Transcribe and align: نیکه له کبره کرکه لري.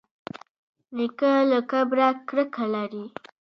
نیکه 0.95 1.31
له 1.49 1.59
کبره 1.71 2.07
کرکه 2.29 2.65
لري. 2.73 3.05